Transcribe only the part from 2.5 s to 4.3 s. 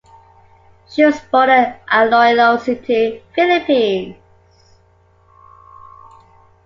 City, Philippines.